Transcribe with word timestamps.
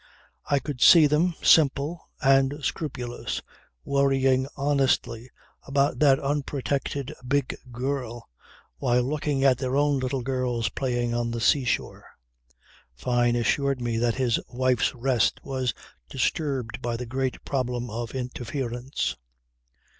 I 0.49 0.57
could 0.57 0.81
see 0.81 1.05
them, 1.05 1.35
simple, 1.43 2.09
and 2.23 2.55
scrupulous, 2.63 3.43
worrying 3.85 4.47
honestly 4.57 5.29
about 5.67 5.99
that 5.99 6.17
unprotected 6.17 7.13
big 7.27 7.55
girl 7.71 8.27
while 8.79 9.03
looking 9.03 9.43
at 9.43 9.59
their 9.59 9.75
own 9.75 9.99
little 9.99 10.23
girls 10.23 10.69
playing 10.69 11.13
on 11.13 11.29
the 11.29 11.39
sea 11.39 11.65
shore. 11.65 12.03
Fyne 12.95 13.35
assured 13.35 13.79
me 13.79 13.97
that 13.97 14.15
his 14.15 14.39
wife's 14.49 14.95
rest 14.95 15.39
was 15.43 15.71
disturbed 16.09 16.81
by 16.81 16.97
the 16.97 17.05
great 17.05 17.45
problem 17.45 17.91
of 17.91 18.15
interference. 18.15 19.15